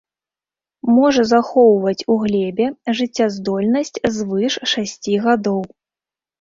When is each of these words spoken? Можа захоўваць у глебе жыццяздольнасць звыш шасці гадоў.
Можа 0.95 1.25
захоўваць 1.33 2.05
у 2.15 2.17
глебе 2.23 2.65
жыццяздольнасць 3.01 3.95
звыш 4.19 4.53
шасці 4.75 5.23
гадоў. 5.31 5.61